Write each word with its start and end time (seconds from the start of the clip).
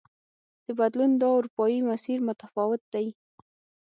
د 0.65 0.67
بدلون 0.79 1.11
دا 1.21 1.27
اروپايي 1.37 1.79
مسیر 1.89 2.17
متفاوت 2.27 2.81
دی. 2.93 3.07